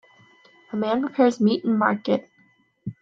A 0.73 0.75
man 0.75 1.01
prepares 1.01 1.39
meat 1.39 1.63
in 1.63 1.77
market 1.77 2.27